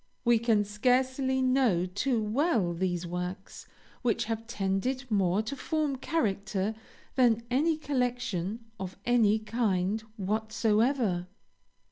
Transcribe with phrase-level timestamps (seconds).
[0.25, 3.67] We can scarcely know too well those works
[4.01, 6.73] which have tended more to form character
[7.13, 11.27] than any collection of any kind whatsoever.